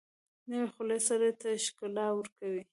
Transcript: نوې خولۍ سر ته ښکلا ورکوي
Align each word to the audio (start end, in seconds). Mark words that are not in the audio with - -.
نوې 0.49 0.67
خولۍ 0.73 0.99
سر 1.07 1.21
ته 1.41 1.49
ښکلا 1.65 2.07
ورکوي 2.13 2.63